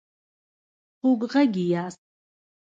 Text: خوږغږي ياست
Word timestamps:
خوږغږي 0.97 1.61
ياست 1.73 2.01